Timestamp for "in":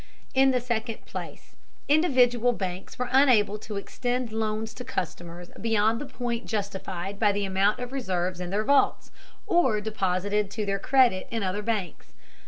0.33-0.49, 8.41-8.49, 11.29-11.43